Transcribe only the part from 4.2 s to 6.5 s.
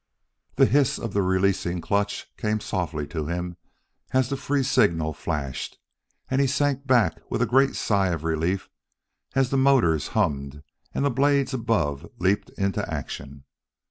the free signal flashed, and he